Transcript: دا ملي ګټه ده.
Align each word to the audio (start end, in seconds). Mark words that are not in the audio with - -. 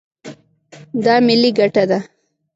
دا 1.03 1.15
ملي 1.27 1.49
ګټه 1.59 1.83
ده. 1.89 1.99